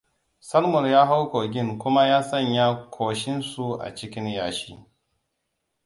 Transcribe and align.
Salmon 0.39 0.87
ya 0.91 1.05
hau 1.05 1.29
kogin 1.31 1.77
kuma 1.79 2.07
ya 2.07 2.23
sanya 2.23 2.89
ƙoshinsu 2.91 3.73
a 3.81 3.95
cikin 3.95 4.27
yashi. 4.27 4.75